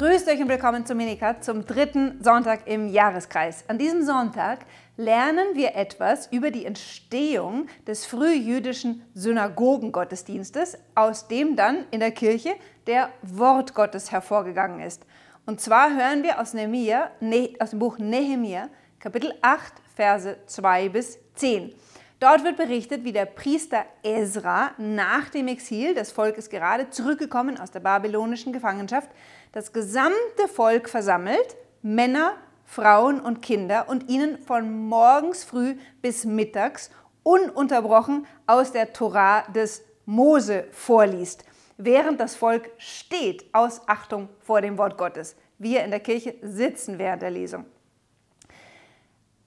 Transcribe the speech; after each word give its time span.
Grüßt 0.00 0.28
euch 0.28 0.40
und 0.40 0.48
willkommen 0.48 0.86
zu 0.86 0.94
Minika 0.94 1.42
zum 1.42 1.66
dritten 1.66 2.24
Sonntag 2.24 2.66
im 2.66 2.88
Jahreskreis. 2.88 3.64
An 3.68 3.76
diesem 3.76 4.02
Sonntag 4.02 4.60
lernen 4.96 5.48
wir 5.52 5.74
etwas 5.76 6.26
über 6.32 6.50
die 6.50 6.64
Entstehung 6.64 7.66
des 7.86 8.06
frühjüdischen 8.06 9.02
Synagogengottesdienstes, 9.12 10.78
aus 10.94 11.28
dem 11.28 11.54
dann 11.54 11.84
in 11.90 12.00
der 12.00 12.12
Kirche 12.12 12.54
der 12.86 13.10
Wort 13.20 13.74
Gottes 13.74 14.10
hervorgegangen 14.10 14.80
ist. 14.80 15.04
Und 15.44 15.60
zwar 15.60 15.94
hören 15.94 16.22
wir 16.22 16.40
aus, 16.40 16.54
Nehemiah, 16.54 17.10
aus 17.58 17.68
dem 17.68 17.78
Buch 17.78 17.98
Nehemiah, 17.98 18.70
Kapitel 19.00 19.34
8, 19.42 19.74
Verse 19.96 20.38
2 20.46 20.88
bis 20.88 21.18
10. 21.34 21.74
Dort 22.20 22.44
wird 22.44 22.58
berichtet, 22.58 23.02
wie 23.04 23.12
der 23.12 23.24
Priester 23.24 23.86
Ezra 24.02 24.72
nach 24.76 25.30
dem 25.30 25.48
Exil 25.48 25.94
des 25.94 26.12
Volkes 26.12 26.50
gerade 26.50 26.90
zurückgekommen 26.90 27.58
aus 27.58 27.70
der 27.70 27.80
babylonischen 27.80 28.52
Gefangenschaft 28.52 29.08
das 29.52 29.72
gesamte 29.72 30.46
Volk 30.52 30.90
versammelt, 30.90 31.56
Männer, 31.80 32.34
Frauen 32.66 33.20
und 33.20 33.40
Kinder, 33.40 33.88
und 33.88 34.10
ihnen 34.10 34.38
von 34.38 34.86
morgens 34.86 35.44
früh 35.44 35.76
bis 36.02 36.26
mittags 36.26 36.90
ununterbrochen 37.22 38.26
aus 38.46 38.70
der 38.70 38.92
Torah 38.92 39.50
des 39.50 39.82
Mose 40.04 40.66
vorliest, 40.72 41.46
während 41.78 42.20
das 42.20 42.36
Volk 42.36 42.70
steht 42.76 43.46
aus 43.54 43.80
Achtung 43.88 44.28
vor 44.40 44.60
dem 44.60 44.76
Wort 44.76 44.98
Gottes. 44.98 45.36
Wir 45.58 45.84
in 45.84 45.90
der 45.90 46.00
Kirche 46.00 46.34
sitzen 46.42 46.98
während 46.98 47.22
der 47.22 47.30
Lesung. 47.30 47.64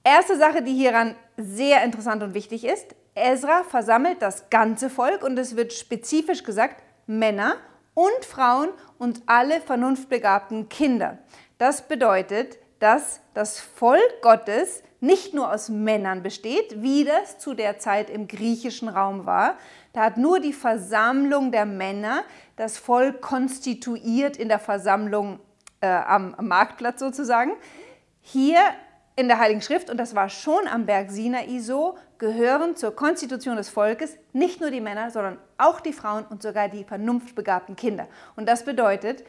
Erste 0.04 0.38
Sache, 0.38 0.64
die 0.64 0.74
hieran 0.74 1.16
sehr 1.38 1.84
interessant 1.84 2.24
und 2.24 2.34
wichtig 2.34 2.66
ist, 2.66 2.96
Ezra 3.16 3.64
versammelt 3.64 4.22
das 4.22 4.50
ganze 4.50 4.90
Volk 4.90 5.24
und 5.24 5.38
es 5.38 5.56
wird 5.56 5.74
spezifisch 5.74 6.44
gesagt, 6.44 6.84
Männer 7.06 7.56
und 7.94 8.26
Frauen 8.26 8.70
und 8.98 9.22
alle 9.26 9.62
vernunftbegabten 9.62 10.70
Kinder. 10.70 11.20
Das 11.58 11.88
bedeutet, 11.88 12.58
dass 12.80 13.22
das 13.34 13.60
Volk 13.60 14.22
Gottes 14.22 14.84
nicht 15.00 15.34
nur 15.34 15.52
aus 15.52 15.70
Männern 15.70 16.24
besteht, 16.24 16.82
wie 16.82 17.04
das 17.04 17.38
zu 17.38 17.54
der 17.54 17.78
Zeit 17.78 18.10
im 18.10 18.28
griechischen 18.28 18.88
Raum 18.88 19.26
war. 19.26 19.58
Da 19.92 20.02
hat 20.02 20.18
nur 20.18 20.40
die 20.40 20.54
Versammlung 20.54 21.52
der 21.52 21.66
Männer 21.66 22.24
das 22.56 22.78
Volk 22.78 23.22
konstituiert 23.22 24.38
in 24.38 24.48
der 24.48 24.60
Versammlung 24.60 25.40
äh, 25.82 25.88
am 25.88 26.36
Marktplatz 26.40 27.00
sozusagen. 27.00 27.52
Hier 28.22 28.60
in 29.16 29.28
der 29.28 29.40
Heiligen 29.40 29.62
Schrift, 29.62 29.90
und 29.90 29.98
das 29.98 30.16
war 30.16 30.30
schon 30.30 30.68
am 30.68 30.86
Berg 30.86 31.12
Sinai 31.12 31.60
so, 31.60 31.98
gehören 32.18 32.76
zur 32.76 32.96
Konstitution 32.96 33.58
des 33.58 33.70
Volkes 33.70 34.18
nicht 34.32 34.60
nur 34.60 34.72
die 34.72 34.82
Männer, 34.82 35.12
sondern 35.12 35.38
auch 35.58 35.82
die 35.82 35.94
Frauen 35.94 36.26
und 36.26 36.42
sogar 36.42 36.70
die 36.70 36.84
vernunftbegabten 36.84 37.76
Kinder. 37.76 38.08
Und 38.36 38.48
das 38.48 38.66
bedeutet, 38.66 39.24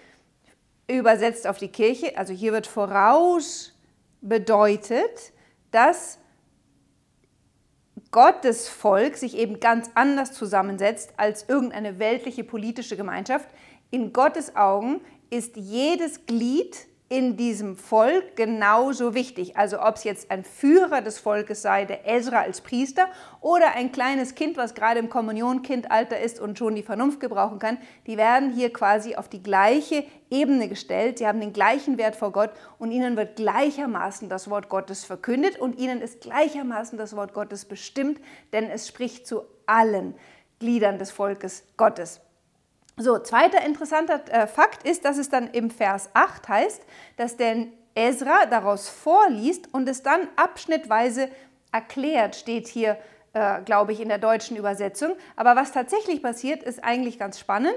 übersetzt 0.86 1.46
auf 1.46 1.58
die 1.58 1.68
Kirche, 1.68 2.16
also 2.16 2.32
hier 2.32 2.52
wird 2.52 2.66
voraus 2.66 3.74
bedeutet, 4.20 5.32
dass 5.70 6.18
Gottes 8.10 8.68
Volk 8.68 9.16
sich 9.16 9.36
eben 9.36 9.60
ganz 9.60 9.90
anders 9.94 10.32
zusammensetzt 10.32 11.14
als 11.16 11.48
irgendeine 11.48 11.98
weltliche 11.98 12.44
politische 12.44 12.96
Gemeinschaft. 12.96 13.48
In 13.90 14.12
Gottes 14.12 14.56
Augen 14.56 15.00
ist 15.30 15.56
jedes 15.56 16.24
Glied 16.26 16.86
in 17.10 17.36
diesem 17.36 17.76
Volk 17.76 18.34
genauso 18.34 19.14
wichtig. 19.14 19.56
Also 19.56 19.80
ob 19.80 19.96
es 19.96 20.04
jetzt 20.04 20.30
ein 20.30 20.42
Führer 20.42 21.02
des 21.02 21.18
Volkes 21.18 21.60
sei, 21.60 21.84
der 21.84 22.08
Ezra 22.08 22.40
als 22.40 22.62
Priester, 22.62 23.08
oder 23.42 23.74
ein 23.74 23.92
kleines 23.92 24.34
Kind, 24.34 24.56
was 24.56 24.74
gerade 24.74 25.00
im 25.00 25.10
Kommunionkindalter 25.10 26.18
ist 26.18 26.40
und 26.40 26.58
schon 26.58 26.74
die 26.74 26.82
Vernunft 26.82 27.20
gebrauchen 27.20 27.58
kann, 27.58 27.78
die 28.06 28.16
werden 28.16 28.52
hier 28.52 28.72
quasi 28.72 29.16
auf 29.16 29.28
die 29.28 29.42
gleiche 29.42 30.04
Ebene 30.30 30.68
gestellt. 30.68 31.18
Sie 31.18 31.26
haben 31.26 31.40
den 31.40 31.52
gleichen 31.52 31.98
Wert 31.98 32.16
vor 32.16 32.32
Gott 32.32 32.50
und 32.78 32.90
ihnen 32.90 33.16
wird 33.16 33.36
gleichermaßen 33.36 34.30
das 34.30 34.48
Wort 34.48 34.70
Gottes 34.70 35.04
verkündet 35.04 35.58
und 35.58 35.78
ihnen 35.78 36.00
ist 36.00 36.22
gleichermaßen 36.22 36.96
das 36.96 37.14
Wort 37.14 37.34
Gottes 37.34 37.66
bestimmt, 37.66 38.18
denn 38.54 38.70
es 38.70 38.88
spricht 38.88 39.26
zu 39.26 39.42
allen 39.66 40.14
Gliedern 40.58 40.98
des 40.98 41.10
Volkes 41.10 41.64
Gottes. 41.76 42.22
So, 42.96 43.18
zweiter 43.18 43.64
interessanter 43.64 44.20
äh, 44.30 44.46
Fakt 44.46 44.86
ist, 44.86 45.04
dass 45.04 45.18
es 45.18 45.28
dann 45.28 45.48
im 45.48 45.70
Vers 45.70 46.10
8 46.14 46.48
heißt, 46.48 46.82
dass 47.16 47.36
der 47.36 47.66
Ezra 47.96 48.46
daraus 48.46 48.88
vorliest 48.88 49.72
und 49.72 49.88
es 49.88 50.02
dann 50.02 50.28
abschnittweise 50.36 51.28
erklärt, 51.72 52.36
steht 52.36 52.68
hier, 52.68 52.96
äh, 53.32 53.62
glaube 53.62 53.92
ich, 53.92 54.00
in 54.00 54.08
der 54.08 54.18
deutschen 54.18 54.56
Übersetzung. 54.56 55.16
Aber 55.34 55.56
was 55.56 55.72
tatsächlich 55.72 56.22
passiert, 56.22 56.62
ist 56.62 56.84
eigentlich 56.84 57.18
ganz 57.18 57.40
spannend. 57.40 57.76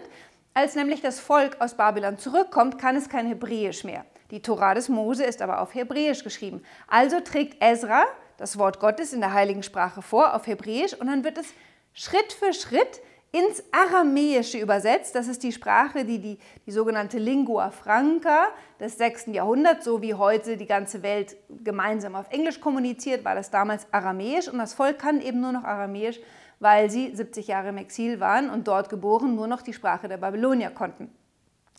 Als 0.54 0.76
nämlich 0.76 1.02
das 1.02 1.20
Volk 1.20 1.62
aus 1.62 1.76
Babylon 1.76 2.20
zurückkommt, 2.20 2.78
kann 2.80 2.96
es 2.96 3.10
kein 3.10 3.26
Hebräisch 3.26 3.84
mehr. 3.84 4.06
Die 4.30 4.42
Tora 4.44 4.76
des 4.76 4.88
Mose 4.88 5.24
ist 5.24 5.42
aber 5.42 5.62
auf 5.62 5.74
Hebräisch 5.74 6.24
geschrieben. 6.24 6.62
Also 6.88 7.22
trägt 7.22 7.64
Ezra 7.64 8.06
das 8.38 8.60
Wort 8.60 8.80
Gottes 8.80 9.14
in 9.14 9.22
der 9.22 9.34
heiligen 9.34 9.64
Sprache 9.64 10.04
vor 10.04 10.36
auf 10.36 10.46
Hebräisch 10.46 10.94
und 10.94 11.08
dann 11.08 11.24
wird 11.24 11.40
es 11.40 11.48
Schritt 11.94 12.34
für 12.34 12.54
Schritt 12.54 13.02
ins 13.32 13.64
Aramäische 13.72 14.58
übersetzt. 14.58 15.16
Das 15.16 15.28
ist 15.28 15.44
die 15.44 15.52
Sprache, 15.52 16.06
die, 16.06 16.20
die 16.20 16.38
die 16.66 16.72
sogenannte 16.72 17.18
Lingua 17.18 17.72
Franca 17.72 18.48
des 18.80 18.98
6. 18.98 19.28
Jahrhunderts, 19.28 19.86
so 19.86 20.02
wie 20.02 20.14
heute 20.14 20.58
die 20.58 20.66
ganze 20.66 21.04
Welt 21.04 21.38
gemeinsam 21.64 22.16
auf 22.16 22.32
Englisch 22.32 22.60
kommuniziert, 22.60 23.26
war 23.26 23.36
das 23.36 23.52
damals 23.52 23.88
Aramäisch 23.92 24.48
und 24.48 24.58
das 24.58 24.74
Volk 24.74 25.00
kann 25.00 25.22
eben 25.22 25.42
nur 25.42 25.52
noch 25.52 25.64
Aramäisch, 25.64 26.20
weil 26.60 26.90
sie 26.90 27.16
70 27.16 27.48
Jahre 27.48 27.70
im 27.70 27.78
Exil 27.78 28.20
waren 28.20 28.50
und 28.50 28.68
dort 28.68 28.90
geboren 28.90 29.36
nur 29.36 29.48
noch 29.48 29.62
die 29.62 29.74
Sprache 29.74 30.08
der 30.08 30.18
Babylonier 30.18 30.72
konnten. 30.72 31.12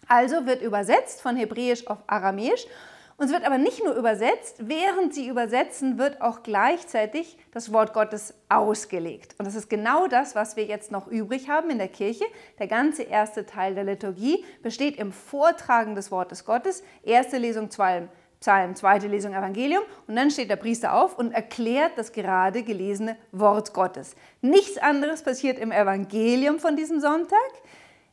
Also 0.06 0.47
wird 0.47 0.62
übersetzt 0.62 1.20
von 1.20 1.36
Hebräisch 1.36 1.86
auf 1.86 1.98
Aramäisch 2.06 2.66
und 3.19 3.27
es 3.27 3.33
wird 3.33 3.45
aber 3.45 3.59
nicht 3.59 3.83
nur 3.84 3.95
übersetzt, 3.95 4.69
während 4.69 5.12
sie 5.12 5.27
übersetzen, 5.27 5.99
wird 5.99 6.23
auch 6.23 6.45
gleichzeitig 6.45 7.37
das 7.53 7.73
Wort 7.73 7.93
Gottes 7.93 8.33
ausgelegt. 8.49 9.34
Und 9.39 9.45
das 9.45 9.56
ist 9.56 9.69
genau 9.69 10.06
das, 10.06 10.37
was 10.37 10.55
wir 10.55 10.65
jetzt 10.67 10.93
noch 10.93 11.09
übrig 11.09 11.49
haben 11.49 11.69
in 11.71 11.78
der 11.78 11.89
Kirche. 11.89 12.25
Der 12.61 12.69
ganze 12.69 13.03
erste 13.03 13.45
Teil 13.45 13.75
der 13.75 13.83
Liturgie 13.83 14.45
besteht 14.62 14.99
im 14.99 15.11
Vortragen 15.11 15.97
des 15.97 16.12
Wortes 16.12 16.45
Gottes. 16.45 16.84
Erste 17.03 17.39
Lesung 17.39 17.71
Psalm, 17.71 18.09
Psalm, 18.39 18.77
zweite 18.77 19.09
Lesung 19.09 19.34
Evangelium. 19.34 19.83
Und 20.07 20.15
dann 20.15 20.31
steht 20.31 20.49
der 20.49 20.55
Priester 20.55 20.95
auf 20.95 21.19
und 21.19 21.33
erklärt 21.33 21.99
das 21.99 22.12
gerade 22.12 22.62
gelesene 22.62 23.17
Wort 23.33 23.75
Gottes. 23.75 24.15
Nichts 24.43 24.78
anderes 24.78 25.25
passiert 25.25 25.59
im 25.59 25.73
Evangelium 25.73 26.61
von 26.61 26.77
diesem 26.77 27.01
Sonntag. 27.01 27.51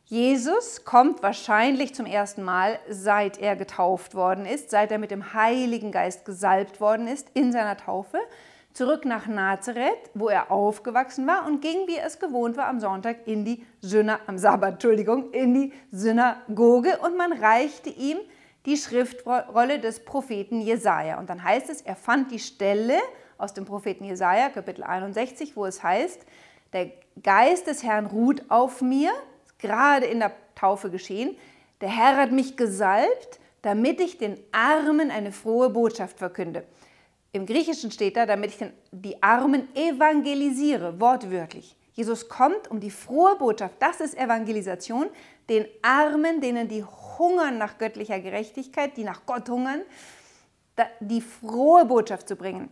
Jesus 0.08 0.84
kommt 0.84 1.20
wahrscheinlich 1.24 1.92
zum 1.92 2.06
ersten 2.06 2.44
Mal, 2.44 2.78
seit 2.88 3.38
er 3.38 3.56
getauft 3.56 4.14
worden 4.14 4.46
ist, 4.46 4.70
seit 4.70 4.92
er 4.92 4.98
mit 4.98 5.10
dem 5.10 5.34
Heiligen 5.34 5.90
Geist 5.90 6.24
gesalbt 6.24 6.80
worden 6.80 7.08
ist 7.08 7.26
in 7.34 7.50
seiner 7.50 7.76
Taufe, 7.76 8.18
zurück 8.72 9.04
nach 9.04 9.26
Nazareth, 9.26 10.10
wo 10.14 10.28
er 10.28 10.52
aufgewachsen 10.52 11.26
war 11.26 11.44
und 11.44 11.60
ging, 11.60 11.88
wie 11.88 11.96
es 11.98 12.20
gewohnt 12.20 12.56
war, 12.56 12.68
am 12.68 12.78
Sonntag 12.78 13.26
in 13.26 13.44
die 13.44 13.66
Syna 13.80 14.20
am 14.28 14.38
Sabbat, 14.38 14.74
Entschuldigung, 14.74 15.32
in 15.32 15.54
die 15.54 15.72
Synagoge 15.90 16.98
und 16.98 17.16
man 17.16 17.32
reichte 17.32 17.90
ihm 17.90 18.18
die 18.64 18.76
Schriftrolle 18.76 19.80
des 19.80 20.04
Propheten 20.04 20.60
Jesaja. 20.60 21.18
Und 21.18 21.30
dann 21.30 21.42
heißt 21.42 21.68
es, 21.68 21.80
er 21.80 21.96
fand 21.96 22.30
die 22.30 22.38
Stelle 22.38 22.98
aus 23.38 23.54
dem 23.54 23.64
Propheten 23.64 24.04
Jesaja, 24.04 24.50
Kapitel 24.50 24.84
61, 24.84 25.56
wo 25.56 25.66
es 25.66 25.82
heißt, 25.82 26.24
der 26.72 26.92
Geist 27.24 27.66
des 27.66 27.82
Herrn 27.82 28.06
ruht 28.06 28.44
auf 28.50 28.82
mir, 28.82 29.10
gerade 29.58 30.06
in 30.06 30.20
der 30.20 30.32
Taufe 30.54 30.90
geschehen. 30.90 31.36
Der 31.80 31.88
Herr 31.88 32.16
hat 32.16 32.32
mich 32.32 32.56
gesalbt, 32.56 33.40
damit 33.62 34.00
ich 34.00 34.18
den 34.18 34.38
Armen 34.52 35.10
eine 35.10 35.32
frohe 35.32 35.70
Botschaft 35.70 36.18
verkünde. 36.18 36.64
Im 37.32 37.46
Griechischen 37.46 37.90
steht 37.90 38.16
da, 38.16 38.24
damit 38.24 38.50
ich 38.50 38.68
die 38.92 39.22
Armen 39.22 39.68
evangelisiere, 39.74 41.00
wortwörtlich. 41.00 41.76
Jesus 41.92 42.28
kommt, 42.28 42.70
um 42.70 42.80
die 42.80 42.90
frohe 42.90 43.36
Botschaft, 43.36 43.74
das 43.78 44.00
ist 44.00 44.16
Evangelisation, 44.16 45.08
den 45.48 45.66
Armen, 45.82 46.40
denen 46.40 46.68
die 46.68 46.84
hungern 46.84 47.58
nach 47.58 47.78
göttlicher 47.78 48.20
Gerechtigkeit, 48.20 48.96
die 48.96 49.04
nach 49.04 49.24
Gott 49.26 49.48
hungern, 49.48 49.82
die 51.00 51.20
frohe 51.20 51.84
Botschaft 51.84 52.28
zu 52.28 52.36
bringen 52.36 52.70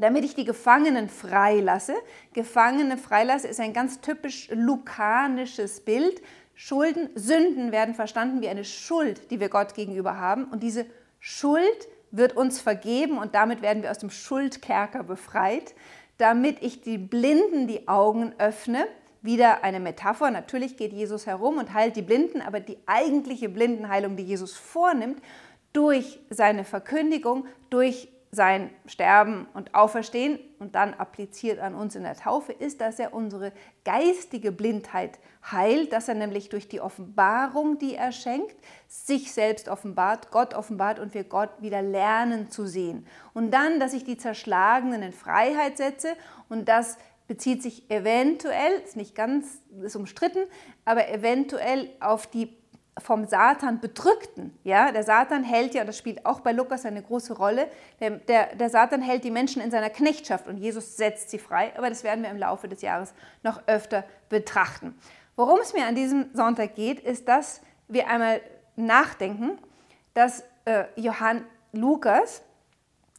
damit 0.00 0.24
ich 0.24 0.34
die 0.34 0.44
Gefangenen 0.44 1.08
freilasse. 1.08 1.94
Gefangene 2.32 2.96
freilasse 2.96 3.48
ist 3.48 3.60
ein 3.60 3.72
ganz 3.72 4.00
typisch 4.00 4.48
lukanisches 4.52 5.80
Bild. 5.80 6.20
Schulden, 6.54 7.10
Sünden 7.14 7.72
werden 7.72 7.94
verstanden 7.94 8.40
wie 8.40 8.48
eine 8.48 8.64
Schuld, 8.64 9.30
die 9.30 9.40
wir 9.40 9.48
Gott 9.48 9.74
gegenüber 9.74 10.18
haben. 10.18 10.44
Und 10.44 10.62
diese 10.62 10.86
Schuld 11.20 11.88
wird 12.10 12.36
uns 12.36 12.60
vergeben 12.60 13.18
und 13.18 13.34
damit 13.34 13.62
werden 13.62 13.82
wir 13.82 13.90
aus 13.90 13.98
dem 13.98 14.10
Schuldkerker 14.10 15.02
befreit, 15.02 15.74
damit 16.18 16.62
ich 16.62 16.80
die 16.80 16.98
Blinden 16.98 17.66
die 17.66 17.88
Augen 17.88 18.34
öffne. 18.38 18.86
Wieder 19.22 19.64
eine 19.64 19.80
Metapher. 19.80 20.30
Natürlich 20.30 20.76
geht 20.76 20.92
Jesus 20.92 21.26
herum 21.26 21.56
und 21.56 21.72
heilt 21.72 21.96
die 21.96 22.02
Blinden, 22.02 22.42
aber 22.42 22.60
die 22.60 22.78
eigentliche 22.86 23.48
Blindenheilung, 23.48 24.16
die 24.16 24.22
Jesus 24.22 24.54
vornimmt, 24.54 25.20
durch 25.72 26.20
seine 26.30 26.64
Verkündigung, 26.64 27.46
durch 27.70 28.08
sein 28.34 28.70
Sterben 28.86 29.46
und 29.54 29.74
Auferstehen 29.74 30.38
und 30.58 30.74
dann 30.74 30.94
appliziert 30.94 31.58
an 31.58 31.74
uns 31.74 31.94
in 31.94 32.02
der 32.02 32.16
Taufe, 32.16 32.52
ist, 32.52 32.80
dass 32.80 32.98
er 32.98 33.14
unsere 33.14 33.52
geistige 33.84 34.52
Blindheit 34.52 35.18
heilt, 35.50 35.92
dass 35.92 36.08
er 36.08 36.14
nämlich 36.14 36.48
durch 36.48 36.68
die 36.68 36.80
Offenbarung, 36.80 37.78
die 37.78 37.94
er 37.94 38.12
schenkt, 38.12 38.56
sich 38.88 39.32
selbst 39.32 39.68
offenbart, 39.68 40.30
Gott 40.30 40.54
offenbart 40.54 40.98
und 40.98 41.14
wir 41.14 41.24
Gott 41.24 41.50
wieder 41.60 41.82
lernen 41.82 42.50
zu 42.50 42.66
sehen. 42.66 43.06
Und 43.32 43.52
dann, 43.52 43.80
dass 43.80 43.94
ich 43.94 44.04
die 44.04 44.16
Zerschlagenen 44.16 45.02
in 45.02 45.12
Freiheit 45.12 45.76
setze 45.76 46.08
und 46.48 46.68
das 46.68 46.98
bezieht 47.26 47.62
sich 47.62 47.90
eventuell, 47.90 48.72
ist 48.84 48.96
nicht 48.96 49.14
ganz, 49.14 49.62
ist 49.82 49.96
umstritten, 49.96 50.44
aber 50.84 51.08
eventuell 51.08 51.88
auf 52.00 52.26
die 52.26 52.63
vom 52.98 53.26
Satan 53.26 53.80
bedrückten. 53.80 54.56
Ja? 54.62 54.92
Der 54.92 55.02
Satan 55.02 55.42
hält 55.42 55.74
ja, 55.74 55.84
das 55.84 55.98
spielt 55.98 56.24
auch 56.24 56.40
bei 56.40 56.52
Lukas 56.52 56.86
eine 56.86 57.02
große 57.02 57.36
Rolle, 57.36 57.68
der, 58.00 58.10
der, 58.10 58.54
der, 58.54 58.70
Satan 58.70 59.02
hält 59.02 59.24
die 59.24 59.30
Menschen 59.30 59.60
in 59.60 59.70
seiner 59.70 59.90
Knechtschaft 59.90 60.46
und 60.46 60.58
Jesus 60.58 60.96
setzt 60.96 61.30
sie 61.30 61.38
frei, 61.38 61.72
aber 61.76 61.88
das 61.88 62.04
werden 62.04 62.22
wir 62.22 62.30
im 62.30 62.38
Laufe 62.38 62.68
des 62.68 62.82
Jahres 62.82 63.14
noch 63.42 63.60
öfter 63.66 64.04
betrachten. 64.28 64.96
Worum 65.36 65.58
es 65.60 65.72
mir 65.72 65.86
an 65.86 65.96
diesem 65.96 66.26
Sonntag 66.32 66.76
geht, 66.76 67.00
ist, 67.00 67.26
dass 67.26 67.60
wir 67.88 68.08
einmal 68.08 68.40
nachdenken, 68.76 69.58
dass 70.14 70.44
äh, 70.64 70.84
Johann 70.96 71.44
Lukas, 71.72 72.42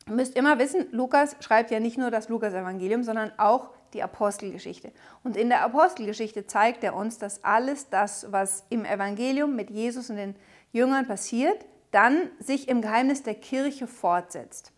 müsst 0.08 0.36
immer 0.36 0.60
wissen, 0.60 0.88
Lukas 0.92 1.36
schreibt 1.42 1.72
ja 1.72 1.80
nicht 1.80 1.98
nur 1.98 2.12
das 2.12 2.30
Lukas-Evangelium, 2.30 3.04
sondern 3.04 3.32
auch 3.38 3.70
die 3.96 4.04
Apostelgeschichte. 4.04 4.92
Und 5.24 5.38
in 5.38 5.50
der 5.50 5.64
Apostelgeschichte 5.64 6.46
zeigt 6.46 6.84
er 6.84 6.96
uns, 6.96 7.18
dass 7.18 7.44
alles 7.44 7.90
das, 7.90 8.32
was 8.32 8.66
im 8.70 8.86
Evangelium 8.86 9.56
mit 9.56 9.72
Jesus 9.72 10.10
und 10.10 10.18
den 10.18 10.36
Jüngern 10.72 11.08
passiert, 11.08 11.66
dann 11.92 12.30
sich 12.40 12.68
im 12.68 12.82
Geheimnis 12.82 13.24
der 13.24 13.36
Kirche 13.36 13.88
fortsetzt. 13.88 14.74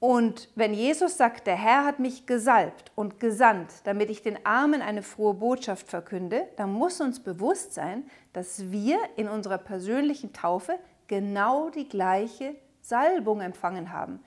Und 0.00 0.48
wenn 0.56 0.74
Jesus 0.74 1.16
sagt, 1.16 1.46
der 1.46 1.54
Herr 1.54 1.84
hat 1.84 2.00
mich 2.00 2.26
gesalbt 2.26 2.90
und 2.96 3.20
gesandt, 3.20 3.70
damit 3.84 4.10
ich 4.10 4.20
den 4.20 4.44
Armen 4.44 4.82
eine 4.82 5.04
frohe 5.04 5.34
Botschaft 5.34 5.88
verkünde, 5.88 6.48
dann 6.56 6.72
muss 6.72 7.00
uns 7.00 7.20
bewusst 7.20 7.72
sein, 7.72 8.02
dass 8.32 8.72
wir 8.72 8.98
in 9.14 9.28
unserer 9.28 9.58
persönlichen 9.58 10.32
Taufe 10.32 10.76
genau 11.06 11.70
die 11.70 11.88
gleiche 11.88 12.56
Salbung 12.80 13.40
empfangen 13.40 13.92
haben. 13.92 14.18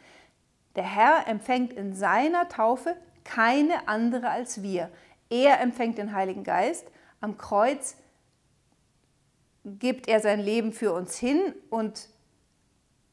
Der 0.78 0.84
Herr 0.84 1.28
empfängt 1.28 1.74
in 1.74 1.94
seiner 1.94 2.48
Taufe 2.48 2.96
keine 3.26 3.90
andere 3.90 4.30
als 4.30 4.64
wir. 4.64 4.90
Er 5.30 5.60
empfängt 5.60 5.98
den 5.98 6.14
Heiligen 6.14 6.46
Geist. 6.46 6.90
Am 7.20 7.38
Kreuz 7.38 7.98
gibt 9.66 10.08
er 10.08 10.22
sein 10.22 10.40
Leben 10.40 10.72
für 10.72 10.94
uns 10.94 11.18
hin 11.18 11.54
und 11.70 12.08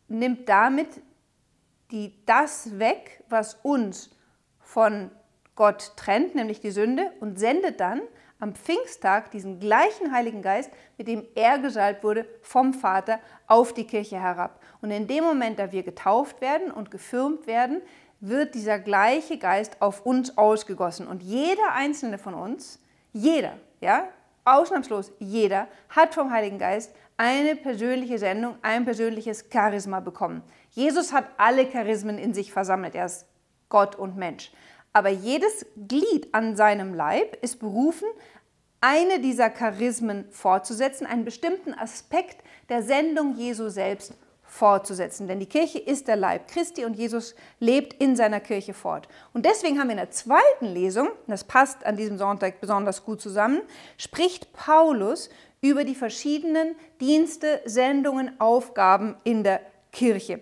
nimmt 0.07 0.49
damit 0.49 0.89
die, 1.91 2.15
das 2.27 2.79
weg, 2.79 3.25
was 3.29 3.55
uns 3.63 4.11
von 4.61 5.11
Gott 5.57 5.93
trennt, 5.97 6.35
nämlich 6.35 6.61
die 6.61 6.71
Sünde, 6.71 7.11
und 7.21 7.39
sendet 7.39 7.81
dann 7.81 8.01
am 8.39 8.55
Pfingsttag 8.55 9.31
diesen 9.31 9.61
gleichen 9.61 10.13
Heiligen 10.13 10.43
Geist, 10.43 10.71
mit 10.99 11.07
dem 11.07 11.25
er 11.35 11.59
gesalbt 11.59 12.03
wurde, 12.03 12.27
vom 12.41 12.75
Vater 12.75 13.21
auf 13.47 13.73
die 13.73 13.87
Kirche 13.87 14.21
herab. 14.21 14.61
Und 14.81 14.91
in 14.91 15.07
dem 15.07 15.23
Moment, 15.23 15.59
da 15.59 15.71
wir 15.71 15.83
getauft 15.83 16.41
werden 16.41 16.71
und 16.71 16.91
gefirmt 16.91 17.47
werden, 17.47 17.83
wird 18.23 18.55
dieser 18.55 18.79
gleiche 18.79 19.37
Geist 19.37 19.83
auf 19.83 20.07
uns 20.07 20.39
ausgegossen. 20.39 21.09
Und 21.09 21.23
jeder 21.23 21.73
einzelne 21.75 22.19
von 22.19 22.35
uns, 22.35 22.79
jeder, 23.13 23.55
ja, 23.81 24.09
ausnahmslos 24.45 25.13
jeder, 25.19 25.67
hat 25.89 26.15
vom 26.15 26.31
Heiligen 26.31 26.59
Geist 26.59 26.95
eine 27.17 27.57
persönliche 27.57 28.19
Sendung, 28.19 28.55
ein 28.63 28.85
persönliches 28.85 29.47
Charisma 29.53 29.99
bekommen. 29.99 30.43
Jesus 30.71 31.13
hat 31.13 31.27
alle 31.37 31.67
Charismen 31.67 32.17
in 32.17 32.33
sich 32.33 32.53
versammelt. 32.53 32.95
Er 32.95 33.07
ist 33.07 33.27
Gott 33.69 33.97
und 33.97 34.17
Mensch. 34.17 34.53
Aber 34.93 35.09
jedes 35.09 35.67
Glied 35.89 36.33
an 36.33 36.55
seinem 36.55 36.95
Leib 36.95 37.37
ist 37.43 37.59
berufen, 37.59 38.07
eine 38.81 39.19
dieser 39.21 39.51
Charismen 39.51 40.31
fortzusetzen, 40.31 41.07
einen 41.07 41.25
bestimmten 41.25 41.75
Aspekt 41.75 42.43
der 42.69 42.83
Sendung 42.83 43.35
Jesu 43.35 43.69
selbst 43.69 44.15
fortzusetzen. 44.53 45.29
Denn 45.29 45.41
die 45.41 45.47
Kirche 45.47 45.79
ist 45.79 46.09
der 46.09 46.17
Leib 46.17 46.47
Christi 46.47 46.85
und 46.85 46.95
Jesus 46.95 47.35
lebt 47.59 47.95
in 47.95 48.17
seiner 48.17 48.39
Kirche 48.39 48.75
fort. 48.75 49.09
Und 49.33 49.47
deswegen 49.47 49.79
haben 49.79 49.89
wir 49.89 49.93
in 49.93 49.97
der 49.97 50.11
zweiten 50.11 50.67
Lesung, 50.67 51.09
das 51.27 51.45
passt 51.45 51.87
an 51.87 51.97
diesem 51.97 52.19
Sonntag 52.19 52.61
besonders 52.61 53.03
gut 53.03 53.23
zusammen, 53.23 53.63
spricht 53.97 54.53
Paulus 54.53 55.31
über 55.63 55.85
die 55.85 55.95
verschiedenen 55.95 56.77
Dienste, 57.01 57.63
Sendungen, 57.65 58.39
Aufgaben 58.41 59.17
in 59.25 59.43
der 59.43 59.63
Kirche. 59.91 60.41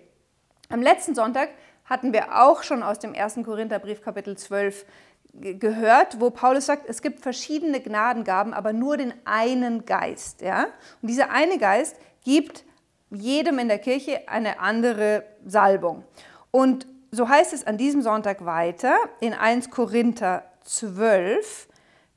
Am 0.70 0.82
letzten 0.82 1.14
Sonntag 1.14 1.50
hatten 1.84 2.12
wir 2.12 2.42
auch 2.42 2.64
schon 2.64 2.82
aus 2.82 2.98
dem 2.98 3.14
1. 3.14 3.38
Korintherbrief 3.44 4.02
Kapitel 4.02 4.36
12 4.36 4.86
gehört, 5.34 6.20
wo 6.20 6.30
Paulus 6.30 6.66
sagt, 6.66 6.88
es 6.88 7.00
gibt 7.00 7.20
verschiedene 7.20 7.80
Gnadengaben, 7.80 8.54
aber 8.54 8.72
nur 8.72 8.96
den 8.96 9.14
einen 9.24 9.86
Geist. 9.86 10.40
Ja? 10.40 10.66
Und 11.00 11.08
dieser 11.08 11.30
eine 11.30 11.58
Geist 11.58 11.96
gibt 12.24 12.64
jedem 13.10 13.58
in 13.58 13.68
der 13.68 13.78
Kirche 13.78 14.28
eine 14.28 14.60
andere 14.60 15.24
Salbung. 15.44 16.04
Und 16.50 16.86
so 17.10 17.28
heißt 17.28 17.52
es 17.52 17.66
an 17.66 17.76
diesem 17.76 18.02
Sonntag 18.02 18.44
weiter 18.44 18.96
in 19.20 19.34
1 19.34 19.70
Korinther 19.70 20.44
12, 20.64 21.68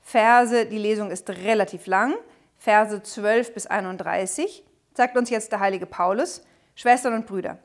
Verse, 0.01 0.65
die 0.65 0.77
Lesung 0.77 1.11
ist 1.11 1.29
relativ 1.29 1.87
lang, 1.87 2.13
Verse 2.57 3.01
12 3.01 3.53
bis 3.53 3.67
31, 3.67 4.63
sagt 4.93 5.17
uns 5.17 5.29
jetzt 5.29 5.51
der 5.51 5.59
heilige 5.59 5.85
Paulus, 5.85 6.43
Schwestern 6.75 7.13
und 7.13 7.25
Brüder, 7.25 7.57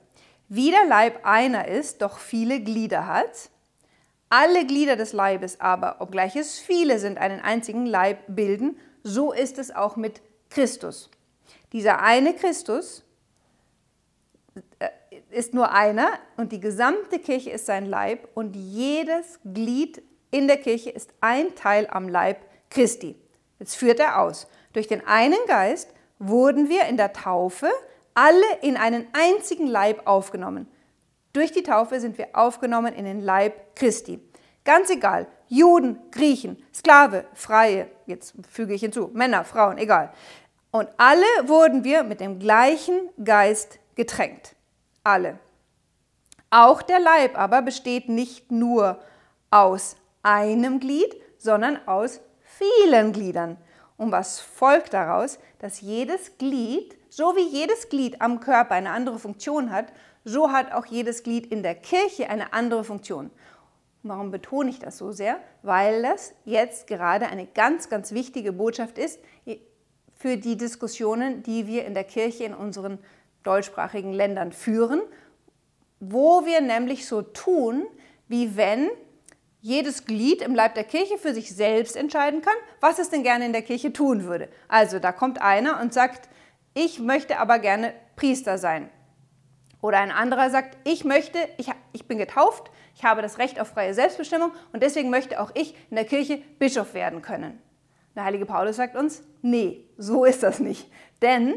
wie 0.49 0.71
der 0.71 0.87
Leib 0.87 1.27
einer 1.27 1.69
ist, 1.69 2.01
doch 2.01 2.19
viele 2.19 2.61
Glieder 2.61 3.07
hat, 3.07 3.51
alle 4.31 4.67
Glieder 4.67 4.97
des 4.97 5.13
Leibes 5.13 5.61
aber, 5.61 5.97
obgleich 6.01 6.37
es 6.37 6.59
viele 6.59 6.99
sind, 6.99 7.19
einen 7.19 7.41
einzigen 7.41 7.87
Leib 7.87 8.21
bilden, 8.29 8.79
so 9.03 9.33
ist 9.33 9.59
es 9.59 9.75
auch 9.75 9.97
mit 9.97 10.21
Christus. 10.51 11.11
Dieser 11.73 12.01
eine 12.01 12.35
Christus 12.35 13.05
ist 15.31 15.55
nur 15.55 15.73
einer 15.73 16.09
und 16.37 16.53
die 16.53 16.61
gesamte 16.61 17.19
Kirche 17.19 17.51
ist 17.51 17.67
sein 17.67 17.87
Leib 17.87 18.29
und 18.35 18.55
jedes 18.55 19.41
Glied 19.45 20.03
in 20.31 20.47
der 20.47 20.59
Kirche 20.59 20.91
ist 20.91 21.13
ein 21.21 21.55
Teil 21.55 21.87
am 21.91 22.09
Leib 22.09 22.39
Christi. 22.71 23.17
Jetzt 23.59 23.77
führt 23.77 24.01
er 24.01 24.21
aus. 24.21 24.47
Durch 24.73 24.87
den 24.87 25.07
einen 25.07 25.39
Geist 25.47 25.93
wurden 26.19 26.69
wir 26.69 26.85
in 26.87 26.97
der 26.97 27.13
Taufe 27.13 27.69
alle 28.15 28.59
in 28.63 28.77
einen 28.77 29.07
einzigen 29.13 29.67
Leib 29.67 30.07
aufgenommen. 30.07 30.67
Durch 31.33 31.53
die 31.53 31.63
Taufe 31.63 32.01
sind 32.01 32.19
wir 32.19 32.29
aufgenommen 32.33 32.95
in 32.95 33.05
den 33.05 33.21
Leib 33.21 33.77
Christi. 33.77 34.21
Ganz 34.65 34.91
egal, 34.91 35.27
Juden, 35.47 35.99
Griechen, 36.11 36.63
Sklave, 36.75 37.25
Freie, 37.33 37.89
jetzt 38.07 38.35
füge 38.50 38.75
ich 38.75 38.81
hinzu, 38.81 39.11
Männer, 39.15 39.45
Frauen, 39.45 39.79
egal. 39.79 40.12
Und 40.71 40.88
alle 40.99 41.25
wurden 41.45 41.85
wir 41.85 42.03
mit 42.03 42.21
dem 42.21 42.38
gleichen 42.38 43.09
Geist 43.25 43.79
getränkt. 43.99 44.55
Alle. 45.05 45.38
Auch 46.49 46.81
der 46.81 47.00
Leib 47.00 47.37
aber 47.37 47.61
besteht 47.61 48.09
nicht 48.09 48.50
nur 48.50 48.99
aus 49.50 49.97
einem 50.23 50.81
Glied, 50.81 51.14
sondern 51.37 51.78
aus 51.87 52.21
vielen 52.43 53.12
Gliedern. 53.12 53.59
Und 53.99 54.12
was 54.12 54.40
folgt 54.40 54.95
daraus? 54.95 55.38
Dass 55.59 55.81
jedes 55.81 56.38
Glied, 56.38 56.97
so 57.11 57.35
wie 57.37 57.49
jedes 57.49 57.88
Glied 57.88 58.23
am 58.23 58.40
Körper 58.40 58.75
eine 58.75 58.90
andere 58.93 59.19
Funktion 59.19 59.71
hat, 59.73 59.93
so 60.25 60.52
hat 60.52 60.73
auch 60.73 60.87
jedes 60.87 61.23
Glied 61.23 61.47
in 61.47 61.62
der 61.62 61.75
Kirche 61.75 62.31
eine 62.31 62.52
andere 62.52 62.85
Funktion. 62.85 63.31
Warum 64.05 64.31
betone 64.31 64.71
ich 64.71 64.78
das 64.78 64.97
so 64.97 65.11
sehr? 65.11 65.40
Weil 65.62 66.02
das 66.02 66.33
jetzt 66.45 66.87
gerade 66.87 67.26
eine 67.26 67.47
ganz, 67.47 67.88
ganz 67.88 68.12
wichtige 68.12 68.52
Botschaft 68.52 68.97
ist 68.97 69.19
für 70.14 70.37
die 70.37 70.57
Diskussionen, 70.57 71.43
die 71.43 71.67
wir 71.67 71.85
in 71.85 71.95
der 71.95 72.05
Kirche 72.05 72.45
in 72.45 72.55
unseren 72.55 72.99
deutschsprachigen 73.49 74.12
Ländern 74.12 74.52
führen, 74.52 75.00
wo 76.00 76.45
wir 76.45 76.61
nämlich 76.61 77.07
so 77.07 77.23
tun, 77.23 77.87
wie 78.28 78.57
wenn 78.57 78.90
jedes 79.61 80.05
Glied 80.05 80.43
im 80.43 80.55
Leib 80.55 80.75
der 80.75 80.85
Kirche 80.85 81.19
für 81.19 81.35
sich 81.35 81.55
selbst 81.55 81.97
entscheiden 81.97 82.43
kann, 82.43 82.55
was 82.81 82.99
es 82.99 83.11
denn 83.11 83.23
gerne 83.23 83.47
in 83.47 83.52
der 83.52 83.62
Kirche 83.62 83.93
tun 83.93 84.25
würde. 84.25 84.49
Also 84.69 84.99
da 84.99 85.12
kommt 85.12 85.43
einer 85.43 85.81
und 85.81 85.93
sagt, 85.93 86.28
ich 86.75 87.00
möchte 87.00 87.38
aber 87.38 87.59
gerne 87.59 87.93
Priester 88.14 88.59
sein. 88.59 88.88
Oder 89.81 89.99
ein 89.99 90.12
anderer 90.12 90.50
sagt, 90.50 90.76
ich 90.85 91.05
möchte, 91.05 91.38
ich, 91.57 91.71
ich 91.93 92.07
bin 92.07 92.19
getauft, 92.19 92.71
ich 92.95 93.05
habe 93.05 93.23
das 93.23 93.38
Recht 93.38 93.61
auf 93.61 93.69
freie 93.69 93.95
Selbstbestimmung 93.95 94.52
und 94.73 94.83
deswegen 94.83 95.11
möchte 95.11 95.40
auch 95.40 95.50
ich 95.55 95.75
in 95.90 95.97
der 95.97 96.05
Kirche 96.05 96.38
Bischof 96.59 96.95
werden 96.95 97.23
können. 97.23 97.61
Der 98.14 98.25
heilige 98.25 98.47
Paulus 98.47 98.76
sagt 98.76 98.97
uns, 98.97 99.23
nee, 99.43 99.85
so 99.97 100.25
ist 100.25 100.43
das 100.43 100.59
nicht. 100.59 100.90
Denn 101.23 101.55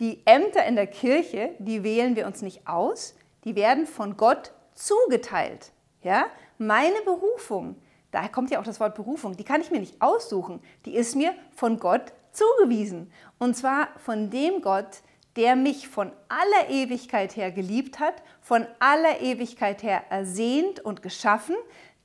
die 0.00 0.20
Ämter 0.26 0.64
in 0.64 0.76
der 0.76 0.86
Kirche, 0.86 1.54
die 1.58 1.82
wählen 1.82 2.16
wir 2.16 2.26
uns 2.26 2.42
nicht 2.42 2.66
aus, 2.66 3.14
die 3.44 3.56
werden 3.56 3.86
von 3.86 4.16
Gott 4.16 4.52
zugeteilt. 4.74 5.72
Ja? 6.02 6.26
Meine 6.58 7.00
Berufung, 7.04 7.76
daher 8.10 8.28
kommt 8.28 8.50
ja 8.50 8.60
auch 8.60 8.64
das 8.64 8.80
Wort 8.80 8.94
Berufung, 8.94 9.36
die 9.36 9.44
kann 9.44 9.60
ich 9.60 9.70
mir 9.70 9.80
nicht 9.80 10.00
aussuchen, 10.00 10.60
die 10.84 10.94
ist 10.94 11.16
mir 11.16 11.34
von 11.54 11.78
Gott 11.78 12.12
zugewiesen. 12.32 13.10
Und 13.38 13.56
zwar 13.56 13.88
von 13.98 14.30
dem 14.30 14.60
Gott, 14.60 15.02
der 15.36 15.56
mich 15.56 15.88
von 15.88 16.12
aller 16.28 16.70
Ewigkeit 16.70 17.36
her 17.36 17.50
geliebt 17.50 18.00
hat, 18.00 18.22
von 18.40 18.66
aller 18.78 19.20
Ewigkeit 19.20 19.82
her 19.82 20.02
ersehnt 20.10 20.80
und 20.80 21.02
geschaffen, 21.02 21.56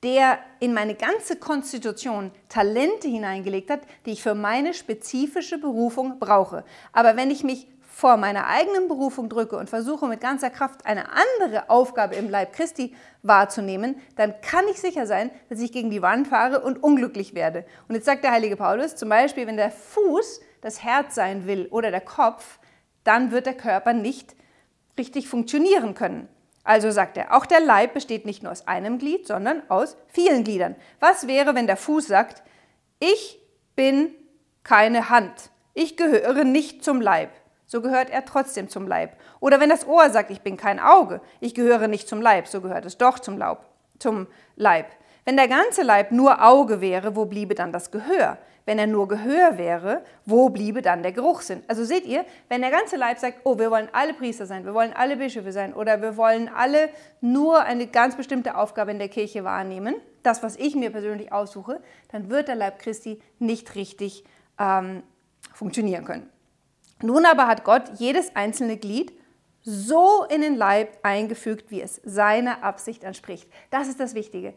der 0.03 0.39
in 0.59 0.73
meine 0.73 0.95
ganze 0.95 1.35
Konstitution 1.35 2.31
Talente 2.49 3.07
hineingelegt 3.07 3.69
hat, 3.69 3.81
die 4.05 4.11
ich 4.11 4.23
für 4.23 4.35
meine 4.35 4.73
spezifische 4.73 5.59
Berufung 5.59 6.19
brauche. 6.19 6.63
Aber 6.91 7.15
wenn 7.15 7.29
ich 7.29 7.43
mich 7.43 7.67
vor 7.91 8.15
meiner 8.15 8.47
eigenen 8.47 8.87
Berufung 8.87 9.27
drücke 9.27 9.57
und 9.57 9.69
versuche 9.69 10.07
mit 10.07 10.21
ganzer 10.21 10.49
Kraft 10.49 10.85
eine 10.85 11.09
andere 11.11 11.69
Aufgabe 11.69 12.15
im 12.15 12.29
Leib 12.29 12.53
Christi 12.53 12.95
wahrzunehmen, 13.21 14.01
dann 14.15 14.33
kann 14.41 14.65
ich 14.69 14.79
sicher 14.79 15.05
sein, 15.05 15.29
dass 15.49 15.59
ich 15.59 15.73
gegen 15.73 15.89
die 15.89 16.01
Wand 16.01 16.29
fahre 16.29 16.61
und 16.61 16.81
unglücklich 16.81 17.35
werde. 17.35 17.65
Und 17.89 17.95
jetzt 17.95 18.05
sagt 18.05 18.23
der 18.23 18.31
heilige 18.31 18.55
Paulus 18.55 18.95
zum 18.95 19.09
Beispiel, 19.09 19.45
wenn 19.45 19.57
der 19.57 19.71
Fuß 19.71 20.39
das 20.61 20.83
Herz 20.83 21.15
sein 21.15 21.45
will 21.45 21.67
oder 21.69 21.91
der 21.91 22.01
Kopf, 22.01 22.59
dann 23.03 23.31
wird 23.31 23.45
der 23.45 23.55
Körper 23.57 23.91
nicht 23.91 24.35
richtig 24.97 25.27
funktionieren 25.27 25.93
können. 25.93 26.29
Also 26.63 26.91
sagt 26.91 27.17
er, 27.17 27.35
auch 27.35 27.45
der 27.45 27.59
Leib 27.59 27.93
besteht 27.93 28.25
nicht 28.25 28.41
nur 28.41 28.53
aus 28.53 28.67
einem 28.67 28.99
Glied, 28.99 29.27
sondern 29.27 29.63
aus 29.67 29.97
vielen 30.07 30.45
Gliedern. 30.45 30.75
Was 31.01 31.27
wäre, 31.27 31.55
wenn 31.55 31.67
der 31.67 31.77
Fuß 31.77 32.07
sagt, 32.07 32.41
ich 32.99 33.39
bin 33.75 34.15
keine 34.63 35.09
Hand, 35.09 35.49
ich 35.73 35.97
gehöre 35.97 36.45
nicht 36.45 36.83
zum 36.83 37.01
Leib, 37.01 37.31
so 37.71 37.79
gehört 37.81 38.09
er 38.09 38.25
trotzdem 38.25 38.67
zum 38.67 38.85
Leib. 38.85 39.15
Oder 39.39 39.61
wenn 39.61 39.69
das 39.69 39.87
Ohr 39.87 40.09
sagt, 40.09 40.29
ich 40.29 40.41
bin 40.41 40.57
kein 40.57 40.77
Auge, 40.77 41.21
ich 41.39 41.55
gehöre 41.55 41.87
nicht 41.87 42.09
zum 42.09 42.21
Leib, 42.21 42.47
so 42.47 42.59
gehört 42.59 42.83
es 42.83 42.97
doch 42.97 43.17
zum, 43.17 43.37
Laub, 43.37 43.65
zum 43.97 44.27
Leib. 44.57 44.87
Wenn 45.23 45.37
der 45.37 45.47
ganze 45.47 45.81
Leib 45.81 46.11
nur 46.11 46.43
Auge 46.45 46.81
wäre, 46.81 47.15
wo 47.15 47.23
bliebe 47.23 47.55
dann 47.55 47.71
das 47.71 47.89
Gehör? 47.89 48.37
Wenn 48.65 48.77
er 48.77 48.87
nur 48.87 49.07
Gehör 49.07 49.57
wäre, 49.57 50.03
wo 50.25 50.49
bliebe 50.49 50.81
dann 50.81 51.01
der 51.01 51.13
Geruchssinn? 51.13 51.63
Also 51.69 51.85
seht 51.85 52.05
ihr, 52.05 52.25
wenn 52.49 52.59
der 52.59 52.71
ganze 52.71 52.97
Leib 52.97 53.19
sagt, 53.19 53.39
oh, 53.45 53.57
wir 53.57 53.71
wollen 53.71 53.87
alle 53.93 54.15
Priester 54.15 54.45
sein, 54.45 54.65
wir 54.65 54.73
wollen 54.73 54.91
alle 54.93 55.15
Bischöfe 55.15 55.53
sein 55.53 55.73
oder 55.73 56.01
wir 56.01 56.17
wollen 56.17 56.49
alle 56.53 56.89
nur 57.21 57.61
eine 57.61 57.87
ganz 57.87 58.17
bestimmte 58.17 58.57
Aufgabe 58.57 58.91
in 58.91 58.99
der 58.99 59.07
Kirche 59.07 59.45
wahrnehmen, 59.45 59.95
das, 60.23 60.43
was 60.43 60.57
ich 60.57 60.75
mir 60.75 60.91
persönlich 60.91 61.31
aussuche, 61.31 61.79
dann 62.11 62.29
wird 62.29 62.49
der 62.49 62.55
Leib 62.55 62.79
Christi 62.79 63.21
nicht 63.39 63.75
richtig 63.75 64.25
ähm, 64.59 65.03
funktionieren 65.53 66.03
können. 66.03 66.29
Nun 67.01 67.25
aber 67.25 67.47
hat 67.47 67.63
Gott 67.63 67.83
jedes 67.97 68.35
einzelne 68.35 68.77
Glied 68.77 69.13
so 69.63 70.25
in 70.29 70.41
den 70.41 70.55
Leib 70.55 70.97
eingefügt, 71.03 71.69
wie 71.69 71.81
es 71.81 72.01
seiner 72.03 72.63
Absicht 72.63 73.03
entspricht. 73.03 73.49
Das 73.69 73.87
ist 73.87 73.99
das 73.99 74.15
Wichtige. 74.15 74.53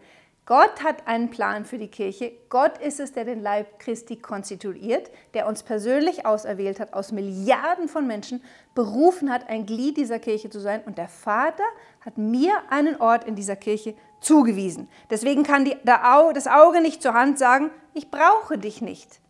Gott 0.47 0.85
hat 0.85 1.07
einen 1.09 1.31
Plan 1.31 1.65
für 1.65 1.79
die 1.79 1.89
Kirche. 1.89 2.33
Gott 2.51 2.77
ist 2.77 3.01
es, 3.01 3.13
der 3.13 3.25
den 3.25 3.41
Leib 3.41 3.79
Christi 3.79 4.17
konstituiert, 4.17 5.11
der 5.33 5.47
uns 5.47 5.63
persönlich 5.63 6.27
auserwählt 6.27 6.81
hat, 6.81 6.93
aus 6.93 7.13
Milliarden 7.13 7.89
von 7.89 8.07
Menschen 8.07 8.43
berufen 8.75 9.33
hat, 9.33 9.49
ein 9.49 9.65
Glied 9.65 9.97
dieser 9.97 10.19
Kirche 10.19 10.51
zu 10.51 10.61
sein. 10.61 10.83
Und 10.85 10.99
der 10.99 11.09
Vater 11.09 11.65
hat 12.05 12.19
mir 12.19 12.53
einen 12.69 13.01
Ort 13.01 13.25
in 13.25 13.37
dieser 13.37 13.57
Kirche 13.57 13.95
zugewiesen. 14.21 14.89
Deswegen 15.09 15.45
kann 15.45 15.65
die, 15.65 15.77
das 15.83 16.47
Auge 16.47 16.83
nicht 16.83 17.03
zur 17.03 17.15
Hand 17.15 17.39
sagen, 17.39 17.71
ich 17.95 18.11
brauche 18.11 18.59
dich 18.59 18.83
nicht. 18.83 19.21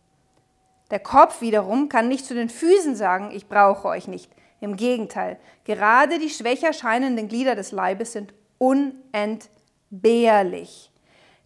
Der 0.91 0.99
Kopf 0.99 1.41
wiederum 1.41 1.89
kann 1.89 2.07
nicht 2.07 2.25
zu 2.25 2.35
den 2.35 2.49
Füßen 2.49 2.95
sagen, 2.95 3.31
ich 3.33 3.47
brauche 3.47 3.87
euch 3.87 4.07
nicht. 4.07 4.31
Im 4.61 4.77
Gegenteil, 4.77 5.37
gerade 5.63 6.19
die 6.19 6.29
schwächer 6.29 6.73
scheinenden 6.73 7.27
Glieder 7.27 7.55
des 7.55 7.71
Leibes 7.71 8.11
sind 8.13 8.35
unentbehrlich. 8.57 10.91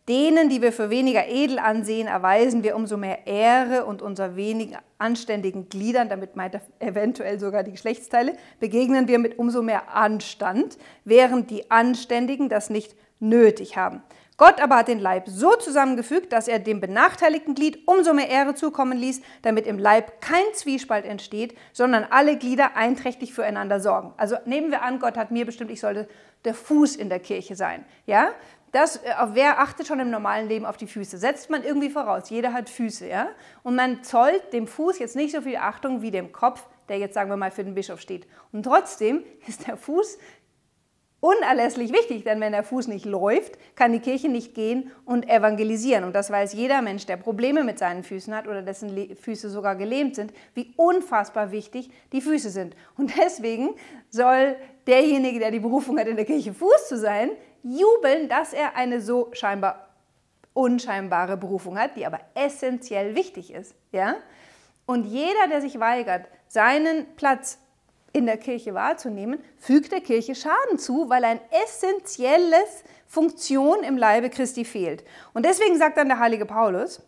Denen, 0.08 0.48
die 0.50 0.62
wir 0.62 0.72
für 0.72 0.90
weniger 0.90 1.28
edel 1.28 1.60
ansehen, 1.60 2.08
erweisen 2.08 2.64
wir 2.64 2.74
umso 2.76 2.98
mehr 2.98 3.28
Ehre 3.28 3.86
und 3.86 4.02
unser 4.02 4.36
weniger 4.36 4.80
anständigen 4.98 5.70
Gliedern, 5.70 6.10
damit 6.10 6.36
meint 6.36 6.56
er 6.56 6.62
eventuell 6.80 7.40
sogar 7.40 7.62
die 7.64 7.74
Geschlechtsteile, 7.74 8.34
begegnen 8.60 9.08
wir 9.08 9.20
mit 9.20 9.38
umso 9.38 9.62
mehr 9.62 9.96
Anstand, 9.96 10.80
während 11.06 11.52
die 11.52 11.70
Anständigen 11.70 12.50
das 12.50 12.72
nicht 12.72 12.96
nötig 13.20 13.78
haben. 13.78 14.02
Gott 14.40 14.62
aber 14.62 14.78
hat 14.78 14.88
den 14.88 15.00
Leib 15.00 15.28
so 15.28 15.56
zusammengefügt, 15.58 16.32
dass 16.32 16.48
er 16.48 16.60
dem 16.60 16.80
benachteiligten 16.80 17.56
Glied 17.56 17.88
umso 17.88 18.14
mehr 18.14 18.30
Ehre 18.30 18.56
zukommen 18.56 18.98
ließ, 18.98 19.22
damit 19.42 19.68
im 19.68 19.78
Leib 19.78 20.22
kein 20.22 20.46
Zwiespalt 20.54 21.06
entsteht, 21.06 21.58
sondern 21.74 22.08
alle 22.10 22.38
Glieder 22.38 22.78
einträchtig 22.78 23.34
füreinander 23.34 23.82
sorgen. 23.82 24.14
Also 24.16 24.38
nehmen 24.46 24.72
wir 24.72 24.82
an, 24.82 25.00
Gott 25.00 25.18
hat 25.18 25.30
mir 25.30 25.46
bestimmt, 25.46 25.72
ich 25.72 25.82
sollte 25.82 26.08
der 26.46 26.54
Fuß 26.54 26.96
in 26.96 27.10
der 27.10 27.20
Kirche 27.20 27.56
sein. 27.56 27.84
Ja? 28.06 28.30
das, 28.72 28.98
äh, 28.98 29.14
wer 29.34 29.60
achtet 29.60 29.88
schon 29.88 30.00
im 30.00 30.10
normalen 30.10 30.48
Leben 30.48 30.66
auf 30.66 30.78
die 30.78 30.88
Füße? 30.88 31.18
Setzt 31.18 31.50
man 31.50 31.64
irgendwie 31.64 31.90
voraus. 31.90 32.30
Jeder 32.30 32.54
hat 32.54 32.70
Füße, 32.70 33.08
ja? 33.08 33.30
Und 33.64 33.76
man 33.76 34.04
zollt 34.04 34.54
dem 34.54 34.68
Fuß 34.68 35.00
jetzt 35.00 35.16
nicht 35.16 35.34
so 35.34 35.42
viel 35.42 35.58
Achtung 35.58 36.02
wie 36.02 36.12
dem 36.12 36.32
Kopf, 36.32 36.68
der 36.88 36.98
jetzt, 36.98 37.14
sagen 37.14 37.30
wir 37.30 37.38
mal, 37.38 37.52
für 37.52 37.64
den 37.64 37.76
Bischof 37.76 38.00
steht. 38.00 38.28
Und 38.52 38.64
trotzdem 38.64 39.24
ist 39.48 39.68
der 39.68 39.78
Fuß 39.78 40.18
unerlässlich 41.22 41.92
wichtig, 41.92 42.24
denn 42.24 42.40
wenn 42.40 42.54
der 42.54 42.64
Fuß 42.64 42.88
nicht 42.88 43.06
läuft, 43.06 43.58
kann 43.76 43.92
die 43.92 44.00
Kirche 44.00 44.30
nicht 44.30 44.54
gehen 44.54 44.92
und 45.06 45.30
evangelisieren. 45.30 46.04
Und 46.04 46.14
das 46.14 46.32
weiß 46.32 46.54
jeder 46.54 46.82
Mensch, 46.82 47.06
der 47.06 47.18
Probleme 47.18 47.64
mit 47.64 47.78
seinen 47.80 48.04
Füßen 48.04 48.34
hat 48.34 48.48
oder 48.48 48.62
dessen 48.62 49.16
Füße 49.16 49.50
sogar 49.50 49.76
gelähmt 49.76 50.16
sind, 50.16 50.34
wie 50.54 50.74
unfassbar 50.78 51.52
wichtig 51.52 51.90
die 52.14 52.22
Füße 52.22 52.50
sind. 52.50 52.76
Und 52.98 53.14
deswegen 53.18 53.76
soll 54.10 54.56
derjenige, 54.88 55.40
der 55.40 55.52
die 55.52 55.60
Berufung 55.60 56.00
hat, 56.00 56.08
in 56.08 56.16
der 56.16 56.26
Kirche 56.26 56.54
Fuß 56.54 56.88
zu 56.88 56.98
sein, 56.98 57.32
jubeln, 57.64 58.30
dass 58.30 58.54
er 58.54 58.76
eine 58.76 59.02
so 59.02 59.30
scheinbar 59.34 59.90
unscheinbare 60.54 61.38
Berufung 61.38 61.78
hat, 61.78 61.96
die 61.96 62.06
aber 62.06 62.20
essentiell 62.36 63.16
wichtig 63.16 63.54
ist. 63.54 63.76
Ja? 63.92 64.16
Und 64.86 65.06
jeder, 65.06 65.48
der 65.50 65.62
sich 65.62 65.80
weigert, 65.80 66.28
seinen 66.48 67.06
Platz 67.16 67.60
in 68.14 68.26
der 68.26 68.38
Kirche 68.38 68.74
wahrzunehmen, 68.74 69.40
fügt 69.58 69.92
der 69.92 70.02
Kirche 70.02 70.36
Schaden 70.36 70.78
zu, 70.78 71.10
weil 71.10 71.24
ein 71.24 71.40
essentielles 71.66 72.84
Funktion 73.08 73.84
im 73.84 73.98
Leibe 73.98 74.30
Christi 74.30 74.66
fehlt. 74.66 75.04
Und 75.34 75.46
deswegen 75.46 75.78
sagt 75.78 75.98
dann 75.98 76.10
der 76.10 76.20
heilige 76.20 76.46
Paulus, 76.46 77.02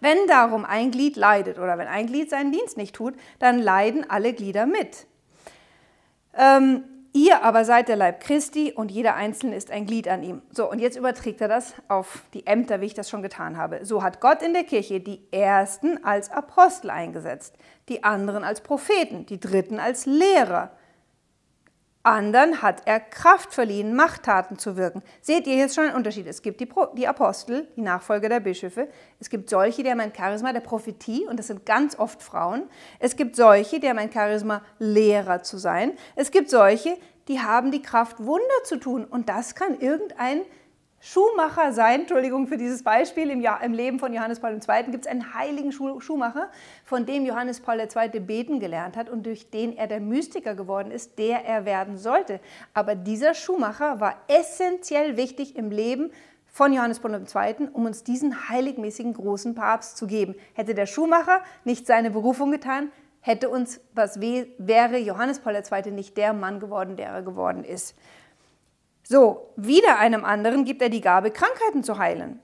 wenn 0.00 0.26
darum 0.26 0.64
ein 0.64 0.90
Glied 0.90 1.16
leidet 1.16 1.58
oder 1.58 1.78
wenn 1.78 1.88
ein 1.88 2.06
Glied 2.06 2.30
seinen 2.30 2.52
Dienst 2.52 2.76
nicht 2.76 2.94
tut, 2.94 3.14
dann 3.38 3.58
leiden 3.58 4.08
alle 4.08 4.32
Glieder 4.32 4.66
mit. 4.66 5.06
Ähm, 6.36 6.84
Ihr 7.16 7.44
aber 7.44 7.64
seid 7.64 7.86
der 7.86 7.94
Leib 7.94 8.18
Christi 8.18 8.72
und 8.72 8.90
jeder 8.90 9.14
Einzelne 9.14 9.54
ist 9.54 9.70
ein 9.70 9.86
Glied 9.86 10.08
an 10.08 10.24
ihm. 10.24 10.42
So, 10.50 10.68
und 10.68 10.80
jetzt 10.80 10.96
überträgt 10.96 11.40
er 11.40 11.46
das 11.46 11.74
auf 11.86 12.24
die 12.34 12.44
Ämter, 12.44 12.80
wie 12.80 12.86
ich 12.86 12.94
das 12.94 13.08
schon 13.08 13.22
getan 13.22 13.56
habe. 13.56 13.84
So 13.84 14.02
hat 14.02 14.20
Gott 14.20 14.42
in 14.42 14.52
der 14.52 14.64
Kirche 14.64 14.98
die 14.98 15.20
Ersten 15.30 16.02
als 16.02 16.32
Apostel 16.32 16.90
eingesetzt, 16.90 17.54
die 17.88 18.02
anderen 18.02 18.42
als 18.42 18.62
Propheten, 18.62 19.26
die 19.26 19.38
Dritten 19.38 19.78
als 19.78 20.06
Lehrer, 20.06 20.72
anderen 22.04 22.62
hat 22.62 22.82
er 22.84 23.00
Kraft 23.00 23.52
verliehen, 23.52 23.96
Machttaten 23.96 24.58
zu 24.58 24.76
wirken. 24.76 25.02
Seht 25.20 25.46
ihr 25.46 25.56
jetzt 25.56 25.74
schon 25.74 25.84
einen 25.84 25.96
Unterschied? 25.96 26.26
Es 26.26 26.42
gibt 26.42 26.60
die, 26.60 26.68
die 26.96 27.08
Apostel, 27.08 27.66
die 27.76 27.80
Nachfolger 27.80 28.28
der 28.28 28.40
Bischöfe. 28.40 28.88
Es 29.18 29.30
gibt 29.30 29.48
solche, 29.50 29.82
die 29.82 29.90
haben 29.90 30.00
ein 30.00 30.12
Charisma 30.14 30.52
der 30.52 30.60
Prophetie 30.60 31.26
und 31.26 31.38
das 31.38 31.46
sind 31.46 31.64
ganz 31.64 31.98
oft 31.98 32.22
Frauen. 32.22 32.64
Es 32.98 33.16
gibt 33.16 33.36
solche, 33.36 33.80
die 33.80 33.88
haben 33.88 33.98
ein 33.98 34.12
Charisma 34.12 34.62
Lehrer 34.78 35.42
zu 35.42 35.56
sein. 35.56 35.92
Es 36.14 36.30
gibt 36.30 36.50
solche, 36.50 36.98
die 37.26 37.40
haben 37.40 37.70
die 37.70 37.82
Kraft 37.82 38.22
Wunder 38.22 38.62
zu 38.64 38.76
tun 38.76 39.04
und 39.04 39.30
das 39.30 39.54
kann 39.54 39.80
irgendein 39.80 40.42
Schuhmacher 41.06 41.74
sein, 41.74 42.00
Entschuldigung 42.00 42.46
für 42.46 42.56
dieses 42.56 42.82
Beispiel, 42.82 43.28
im, 43.28 43.42
Jahr, 43.42 43.62
im 43.62 43.74
Leben 43.74 43.98
von 43.98 44.14
Johannes 44.14 44.40
Paul 44.40 44.54
II. 44.54 44.84
gibt 44.90 45.04
es 45.04 45.10
einen 45.10 45.34
heiligen 45.34 45.70
Schuh, 45.70 46.00
Schuhmacher, 46.00 46.48
von 46.82 47.04
dem 47.04 47.26
Johannes 47.26 47.60
Paul 47.60 47.78
II. 47.78 48.20
beten 48.20 48.58
gelernt 48.58 48.96
hat 48.96 49.10
und 49.10 49.26
durch 49.26 49.50
den 49.50 49.76
er 49.76 49.86
der 49.86 50.00
Mystiker 50.00 50.54
geworden 50.54 50.90
ist, 50.90 51.18
der 51.18 51.44
er 51.44 51.66
werden 51.66 51.98
sollte. 51.98 52.40
Aber 52.72 52.94
dieser 52.94 53.34
Schuhmacher 53.34 54.00
war 54.00 54.16
essentiell 54.28 55.18
wichtig 55.18 55.56
im 55.56 55.70
Leben 55.70 56.10
von 56.46 56.72
Johannes 56.72 57.00
Paul 57.00 57.12
II., 57.12 57.68
um 57.74 57.84
uns 57.84 58.02
diesen 58.02 58.48
heiligmäßigen 58.48 59.12
großen 59.12 59.54
Papst 59.54 59.98
zu 59.98 60.06
geben. 60.06 60.34
Hätte 60.54 60.74
der 60.74 60.86
Schuhmacher 60.86 61.42
nicht 61.64 61.86
seine 61.86 62.12
Berufung 62.12 62.50
getan, 62.50 62.90
hätte 63.20 63.50
uns, 63.50 63.78
was 63.92 64.22
wäre 64.22 64.96
Johannes 64.96 65.40
Paul 65.40 65.54
II. 65.54 65.90
nicht 65.90 66.16
der 66.16 66.32
Mann 66.32 66.60
geworden, 66.60 66.96
der 66.96 67.08
er 67.10 67.22
geworden 67.22 67.62
ist. 67.62 67.94
So, 69.06 69.52
wieder 69.56 69.98
einem 69.98 70.24
anderen 70.24 70.64
gibt 70.64 70.80
er 70.80 70.88
die 70.88 71.02
Gabe, 71.02 71.30
Krankheiten 71.30 71.84
zu 71.84 71.98
heilen 71.98 72.40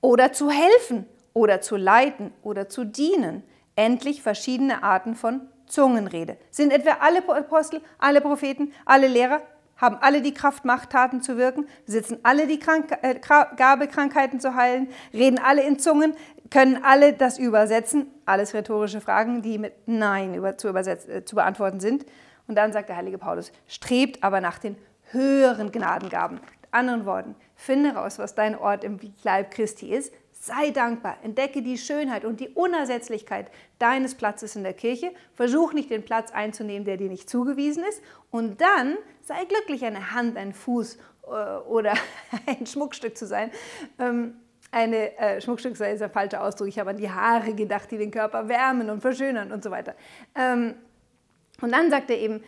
oder 0.00 0.32
zu 0.32 0.50
helfen 0.50 1.06
oder 1.34 1.60
zu 1.60 1.76
leiten 1.76 2.32
oder 2.42 2.68
zu 2.68 2.84
dienen. 2.84 3.44
Endlich 3.76 4.22
verschiedene 4.22 4.82
Arten 4.82 5.14
von 5.14 5.42
Zungenrede. 5.66 6.36
Sind 6.50 6.72
etwa 6.72 6.98
alle 7.00 7.18
Apostel, 7.28 7.80
alle 7.98 8.20
Propheten, 8.20 8.72
alle 8.84 9.06
Lehrer, 9.06 9.40
haben 9.76 9.96
alle 10.00 10.20
die 10.20 10.34
Kraft, 10.34 10.64
Machttaten 10.64 11.22
zu 11.22 11.36
wirken, 11.36 11.68
besitzen 11.86 12.18
alle 12.24 12.48
die 12.48 12.58
Krank 12.58 12.98
äh, 13.02 13.20
Gabe, 13.56 13.86
Krankheiten 13.86 14.40
zu 14.40 14.56
heilen, 14.56 14.88
reden 15.12 15.38
alle 15.38 15.62
in 15.62 15.78
Zungen, 15.78 16.14
können 16.50 16.82
alle 16.82 17.12
das 17.12 17.38
übersetzen. 17.38 18.06
Alles 18.26 18.54
rhetorische 18.54 19.00
Fragen, 19.00 19.42
die 19.42 19.58
mit 19.58 19.74
Nein 19.86 20.34
über, 20.34 20.58
zu, 20.58 20.68
äh, 20.74 21.24
zu 21.24 21.36
beantworten 21.36 21.78
sind. 21.78 22.04
Und 22.48 22.56
dann 22.56 22.72
sagt 22.72 22.88
der 22.88 22.96
heilige 22.96 23.18
Paulus, 23.18 23.52
strebt 23.68 24.24
aber 24.24 24.40
nach 24.40 24.58
den 24.58 24.76
höheren 25.12 25.72
Gnadengaben. 25.72 26.36
Mit 26.36 26.72
anderen 26.72 27.06
Worten, 27.06 27.34
finde 27.56 27.90
raus, 27.90 28.18
was 28.18 28.34
dein 28.34 28.56
Ort 28.56 28.84
im 28.84 28.98
Leib 29.22 29.50
Christi 29.50 29.92
ist, 29.92 30.12
Sei 30.40 30.70
dankbar, 30.70 31.18
entdecke 31.22 31.62
die 31.62 31.76
Schönheit 31.76 32.24
und 32.24 32.38
die 32.38 32.48
Unersetzlichkeit 32.50 33.50
deines 33.80 34.14
Platzes 34.14 34.54
in 34.54 34.62
der 34.62 34.72
Kirche. 34.72 35.10
Versuch 35.34 35.72
nicht 35.72 35.90
den 35.90 36.04
Platz 36.04 36.30
einzunehmen, 36.30 36.84
der 36.84 36.96
dir 36.96 37.08
nicht 37.08 37.28
zugewiesen 37.28 37.82
ist. 37.88 38.00
Und 38.30 38.60
dann 38.60 38.96
sei 39.22 39.44
glücklich, 39.46 39.84
eine 39.84 40.12
Hand, 40.12 40.36
ein 40.36 40.52
Fuß 40.52 40.96
äh, 41.26 41.28
oder 41.68 41.94
ein 42.46 42.66
Schmuckstück 42.66 43.18
zu 43.18 43.26
sein. 43.26 43.50
Ähm, 43.98 44.36
eine 44.70 45.18
äh, 45.18 45.40
Schmuckstück 45.40 45.76
sei 45.76 45.92
ist 45.92 46.00
der 46.00 46.10
falsche 46.10 46.40
Ausdruck. 46.40 46.68
Ich 46.68 46.78
habe 46.78 46.90
an 46.90 46.98
die 46.98 47.10
Haare 47.10 47.54
gedacht, 47.54 47.90
die 47.90 47.98
den 47.98 48.12
Körper 48.12 48.48
wärmen 48.48 48.90
und 48.90 49.00
verschönern 49.00 49.50
und 49.50 49.64
so 49.64 49.72
weiter. 49.72 49.96
Ähm, 50.36 50.74
und 51.60 51.72
dann 51.72 51.90
sagt 51.90 52.10
er 52.10 52.18
eben, 52.18 52.44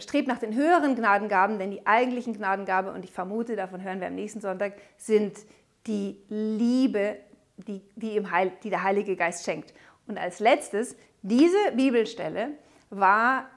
strebt 0.00 0.26
nach 0.26 0.38
den 0.38 0.54
höheren 0.54 0.96
Gnadengaben, 0.96 1.58
denn 1.58 1.70
die 1.70 1.86
eigentlichen 1.86 2.34
Gnadengabe, 2.34 2.92
und 2.92 3.04
ich 3.04 3.12
vermute, 3.12 3.54
davon 3.54 3.82
hören 3.82 4.00
wir 4.00 4.08
am 4.08 4.14
nächsten 4.14 4.40
Sonntag, 4.40 4.74
sind 4.96 5.38
die 5.86 6.20
Liebe, 6.28 7.16
die, 7.56 7.82
die, 7.94 8.16
im 8.16 8.30
Heil, 8.30 8.52
die 8.62 8.70
der 8.70 8.82
Heilige 8.82 9.14
Geist 9.14 9.44
schenkt. 9.44 9.72
Und 10.06 10.18
als 10.18 10.40
letztes, 10.40 10.96
diese 11.22 11.56
Bibelstelle 11.76 12.50
war 12.90 13.48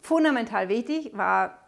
fundamental 0.00 0.68
wichtig, 0.68 1.10
war 1.14 1.58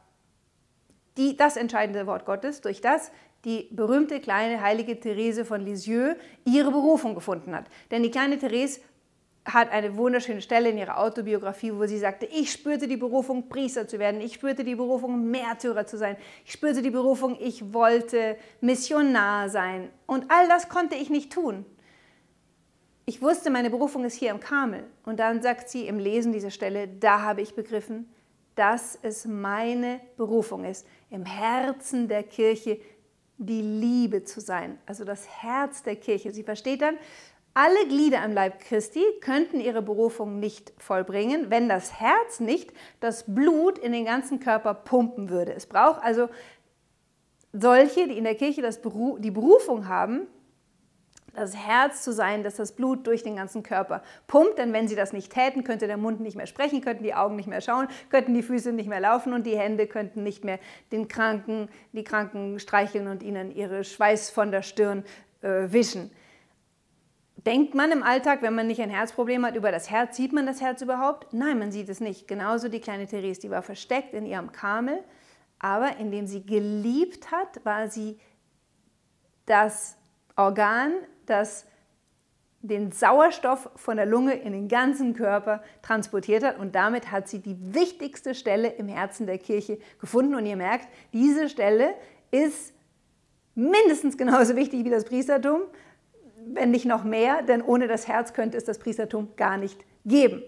die, 1.17 1.37
das 1.37 1.57
entscheidende 1.57 2.07
Wort 2.07 2.25
Gottes, 2.25 2.61
durch 2.61 2.81
das 2.81 3.13
die 3.45 3.69
berühmte 3.71 4.21
kleine 4.21 4.61
heilige 4.61 5.01
Therese 5.01 5.45
von 5.45 5.63
Lisieux 5.63 6.15
ihre 6.45 6.71
Berufung 6.71 7.15
gefunden 7.15 7.55
hat. 7.55 7.65
Denn 7.91 8.03
die 8.03 8.11
kleine 8.11 8.39
Therese 8.39 8.81
hat 9.45 9.71
eine 9.71 9.97
wunderschöne 9.97 10.43
Stelle 10.43 10.69
in 10.69 10.79
ihrer 10.79 10.99
Autobiografie, 10.99 11.73
wo 11.73 11.87
sie 11.87 11.99
sagte, 11.99 12.27
ich 12.27 12.53
spürte 12.53 12.87
die 12.87 12.97
Berufung, 12.97 13.49
Priester 13.49 13.89
zu 13.89 13.99
werden, 13.99 14.21
ich 14.21 14.35
spürte 14.35 14.65
die 14.65 14.75
Berufung, 14.75 15.31
Märtyrer 15.31 15.87
zu 15.87 15.97
sein, 15.97 16.17
ich 16.45 16.53
spürte 16.53 16.83
die 16.83 16.91
Berufung, 16.91 17.37
ich 17.41 17.73
wollte 17.73 18.37
Missionar 18.61 19.49
sein. 19.49 19.91
Und 20.07 20.31
all 20.31 20.47
das 20.49 20.69
konnte 20.69 20.95
ich 20.95 21.09
nicht 21.09 21.33
tun. 21.33 21.65
Ich 23.07 23.23
wusste, 23.23 23.51
meine 23.51 23.71
Berufung 23.71 24.05
ist 24.05 24.15
hier 24.15 24.31
im 24.31 24.41
Karmel. 24.41 24.85
Und 25.05 25.19
dann 25.19 25.43
sagt 25.43 25.69
sie 25.69 25.89
im 25.89 25.99
Lesen 25.99 26.33
dieser 26.33 26.51
Stelle, 26.51 26.87
da 26.87 27.23
habe 27.23 27.41
ich 27.41 27.55
begriffen, 27.55 28.09
dass 28.55 28.99
es 29.03 29.25
meine 29.25 30.01
Berufung 30.17 30.65
ist, 30.65 30.87
im 31.09 31.25
Herzen 31.25 32.09
der 32.09 32.23
Kirche 32.23 32.79
die 33.39 33.63
Liebe 33.63 34.23
zu 34.23 34.39
sein, 34.41 34.79
also 34.85 35.05
das 35.05 35.27
Herz 35.43 35.83
der 35.83 35.97
Kirche. 35.97 36.31
Sie 36.31 36.43
versteht 36.43 36.83
dann, 36.83 36.99
alle 37.55 37.87
Glieder 37.89 38.23
am 38.23 38.33
Leib 38.33 38.61
Christi 38.61 39.05
könnten 39.21 39.61
ihre 39.61 39.83
Berufung 39.83 40.39
nicht 40.39 40.73
vollbringen, 40.79 41.51
wenn 41.51 41.69
das 41.69 42.01
Herz 42.01 42.41
nicht 42.41 42.73
das 43.01 43.25
Blut 43.35 43.79
in 43.79 43.93
den 43.93 44.05
ganzen 44.05 44.41
Körper 44.41 44.75
pumpen 44.75 45.31
würde. 45.31 45.55
Es 45.55 45.67
braucht 45.67 46.03
also 46.03 46.29
solche, 47.53 48.07
die 48.07 48.17
in 48.17 48.25
der 48.25 48.37
Kirche 48.37 48.63
das 48.63 48.81
Beru 48.81 49.19
die 49.19 49.33
Berufung 49.33 49.89
haben, 49.89 50.29
das 51.35 51.57
Herz 51.57 52.03
zu 52.03 52.13
sein, 52.13 52.43
dass 52.43 52.57
das 52.57 52.73
Blut 52.73 53.07
durch 53.07 53.23
den 53.23 53.37
ganzen 53.37 53.63
Körper 53.63 54.03
pumpt. 54.27 54.59
Denn 54.59 54.73
wenn 54.73 54.89
sie 54.89 54.97
das 54.97 55.13
nicht 55.13 55.33
täten, 55.33 55.65
könnte 55.65 55.87
der 55.87 55.97
Mund 55.97 56.21
nicht 56.21 56.37
mehr 56.37 56.47
sprechen, 56.47 56.81
könnten 56.81 57.05
die 57.05 57.15
Augen 57.15 57.37
nicht 57.37 57.49
mehr 57.49 57.61
schauen, 57.61 57.89
könnten 58.11 58.35
die 58.35 58.43
Füße 58.43 58.73
nicht 58.73 58.89
mehr 58.89 59.01
laufen 59.01 59.33
und 59.33 59.47
die 59.47 59.57
Hände 59.57 59.87
könnten 59.87 60.23
nicht 60.23 60.45
mehr 60.45 60.59
den 60.93 61.09
Kranken, 61.09 61.69
die 61.93 62.05
Kranken 62.05 62.59
streicheln 62.59 63.07
und 63.07 63.23
ihnen 63.23 63.55
ihre 63.55 63.85
Schweiß 63.85 64.31
von 64.31 64.51
der 64.51 64.63
Stirn 64.63 65.05
äh, 65.43 65.73
wischen. 65.73 66.11
Denkt 67.47 67.75
man 67.75 67.91
im 67.91 68.03
Alltag, 68.03 68.43
wenn 68.43 68.55
man 68.55 68.67
nicht 68.67 68.83
ein 68.83 68.91
Herzproblem 68.91 69.47
hat, 69.47 69.57
über 69.57 69.73
das 69.73 69.91
Herz, 69.91 70.17
sieht 70.17 70.33
man 70.33 70.45
das 70.45 70.61
Herz 70.61 70.83
überhaupt? 70.83 71.33
Nein, 71.33 71.59
man 71.59 71.73
sieht 71.73 71.89
es 71.89 72.01
nicht. 72.01 72.29
Genauso 72.29 72.69
die 72.69 72.81
kleine 72.81 73.07
Therese, 73.07 73.41
die 73.41 73.51
war 73.51 73.63
versteckt 73.63 74.13
in 74.13 74.27
ihrem 74.27 74.53
Kamel, 74.53 75.03
aber 75.59 75.97
indem 75.99 76.27
sie 76.27 76.45
geliebt 76.45 77.31
hat, 77.31 77.65
war 77.65 77.89
sie 77.89 78.19
das 79.47 79.97
Organ, 80.37 80.93
das 81.25 81.67
den 82.63 82.93
Sauerstoff 82.93 83.71
von 83.75 83.97
der 83.97 84.05
Lunge 84.05 84.35
in 84.35 84.53
den 84.53 84.69
ganzen 84.69 85.15
Körper 85.15 85.63
transportiert 85.81 86.45
hat 86.45 86.59
und 86.59 86.75
damit 86.75 87.11
hat 87.11 87.27
sie 87.27 87.39
die 87.39 87.57
wichtigste 87.75 88.35
Stelle 88.35 88.69
im 88.69 88.87
Herzen 88.89 89.27
der 89.27 89.39
Kirche 89.39 89.79
gefunden 89.99 90.35
und 90.35 90.45
ihr 90.45 90.57
merkt, 90.57 90.89
diese 91.15 91.49
Stelle 91.49 91.95
ist 92.31 92.75
mindestens 93.55 94.19
genauso 94.19 94.57
wichtig 94.57 94.85
wie 94.85 94.91
das 94.91 95.05
Priestertum, 95.05 95.63
wenn 96.47 96.71
nicht 96.71 96.87
noch 96.87 97.05
mehr, 97.05 97.43
denn 97.43 97.63
ohne 97.63 97.89
das 97.89 98.09
Herz 98.09 98.33
könnte 98.33 98.57
es 98.57 98.65
das 98.65 98.79
Priestertum 98.79 99.37
gar 99.37 99.57
nicht 99.57 99.79
geben. 100.05 100.43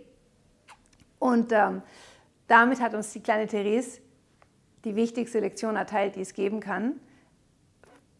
Und 1.18 1.52
ähm, 1.52 1.82
damit 2.48 2.80
hat 2.80 2.94
uns 2.94 3.12
die 3.12 3.22
kleine 3.22 3.46
Therese 3.46 4.00
die 4.84 4.96
wichtigste 4.96 5.38
Lektion 5.38 5.76
erteilt, 5.76 6.16
die 6.16 6.20
es 6.20 6.34
geben 6.34 6.60
kann. 6.60 7.00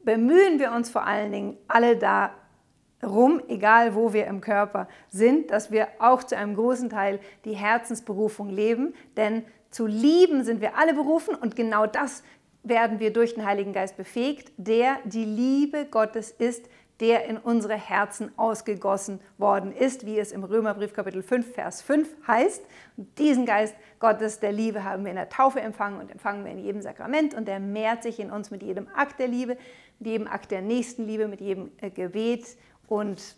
Bemühen 0.04 0.58
wir 0.58 0.72
uns 0.72 0.90
vor 0.90 1.04
allen 1.04 1.32
Dingen 1.32 1.56
alle 1.68 1.96
darum, 1.96 3.42
egal 3.48 3.94
wo 3.94 4.12
wir 4.12 4.26
im 4.26 4.40
Körper 4.40 4.88
sind, 5.10 5.50
dass 5.50 5.70
wir 5.70 5.88
auch 5.98 6.22
zu 6.22 6.36
einem 6.36 6.54
großen 6.54 6.90
Teil 6.90 7.20
die 7.44 7.54
Herzensberufung 7.54 8.48
leben, 8.48 8.94
denn 9.16 9.44
zu 9.70 9.86
lieben 9.86 10.44
sind 10.44 10.60
wir 10.60 10.76
alle 10.76 10.94
berufen 10.94 11.34
und 11.34 11.56
genau 11.56 11.86
das 11.86 12.22
werden 12.62 13.00
wir 13.00 13.12
durch 13.12 13.34
den 13.34 13.44
Heiligen 13.44 13.72
Geist 13.72 13.96
befähigt, 13.96 14.52
der 14.56 14.98
die 15.04 15.24
Liebe 15.24 15.86
Gottes 15.86 16.30
ist, 16.30 16.68
der 17.02 17.26
in 17.26 17.36
unsere 17.36 17.74
Herzen 17.74 18.30
ausgegossen 18.38 19.20
worden 19.36 19.72
ist, 19.72 20.06
wie 20.06 20.20
es 20.20 20.30
im 20.30 20.44
Römerbrief 20.44 20.94
Kapitel 20.94 21.20
5, 21.20 21.52
Vers 21.52 21.82
5 21.82 22.08
heißt. 22.28 22.64
Und 22.96 23.18
diesen 23.18 23.44
Geist 23.44 23.74
Gottes 23.98 24.38
der 24.38 24.52
Liebe 24.52 24.84
haben 24.84 25.02
wir 25.02 25.10
in 25.10 25.16
der 25.16 25.28
Taufe 25.28 25.60
empfangen 25.60 26.00
und 26.00 26.12
empfangen 26.12 26.44
wir 26.44 26.52
in 26.52 26.58
jedem 26.60 26.80
Sakrament 26.80 27.34
und 27.34 27.48
der 27.48 27.58
mehrt 27.58 28.04
sich 28.04 28.20
in 28.20 28.30
uns 28.30 28.52
mit 28.52 28.62
jedem 28.62 28.86
Akt 28.94 29.18
der 29.18 29.26
Liebe, 29.26 29.56
mit 29.98 30.08
jedem 30.08 30.28
Akt 30.28 30.52
der 30.52 30.62
Nächstenliebe, 30.62 31.26
mit 31.26 31.40
jedem 31.40 31.72
äh, 31.80 31.90
Gebet 31.90 32.46
und 32.86 33.36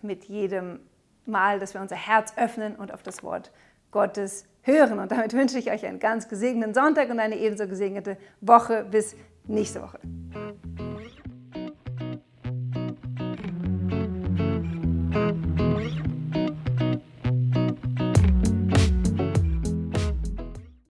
mit 0.00 0.24
jedem 0.24 0.80
Mal, 1.26 1.58
dass 1.58 1.74
wir 1.74 1.82
unser 1.82 1.96
Herz 1.96 2.32
öffnen 2.38 2.74
und 2.74 2.94
auf 2.94 3.02
das 3.02 3.22
Wort 3.22 3.52
Gottes 3.90 4.46
hören. 4.62 4.98
Und 4.98 5.12
damit 5.12 5.34
wünsche 5.34 5.58
ich 5.58 5.70
euch 5.70 5.84
einen 5.84 5.98
ganz 5.98 6.26
gesegneten 6.26 6.72
Sonntag 6.72 7.10
und 7.10 7.20
eine 7.20 7.36
ebenso 7.36 7.68
gesegnete 7.68 8.16
Woche. 8.40 8.86
Bis 8.90 9.14
nächste 9.46 9.82
Woche. 9.82 9.98